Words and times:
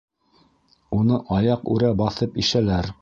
Уны 1.01 1.19
аяҡ 1.37 1.69
үрә 1.75 1.93
баҫып 2.01 2.41
ишәләр. 2.47 2.91